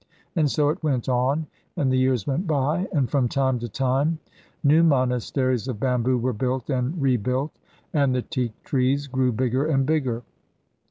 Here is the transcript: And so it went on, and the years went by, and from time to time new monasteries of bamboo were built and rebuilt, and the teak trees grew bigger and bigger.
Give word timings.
And 0.35 0.49
so 0.49 0.69
it 0.69 0.81
went 0.83 1.07
on, 1.07 1.45
and 1.77 1.91
the 1.91 1.95
years 1.97 2.25
went 2.25 2.47
by, 2.47 2.87
and 2.91 3.07
from 3.07 3.27
time 3.29 3.59
to 3.59 3.69
time 3.69 4.17
new 4.63 4.81
monasteries 4.81 5.67
of 5.67 5.79
bamboo 5.79 6.17
were 6.17 6.33
built 6.33 6.71
and 6.71 6.99
rebuilt, 6.99 7.51
and 7.93 8.15
the 8.15 8.23
teak 8.23 8.53
trees 8.63 9.05
grew 9.05 9.31
bigger 9.31 9.67
and 9.67 9.85
bigger. 9.85 10.23